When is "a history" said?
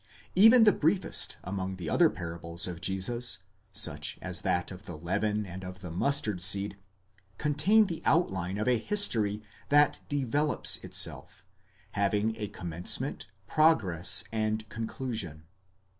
8.67-9.43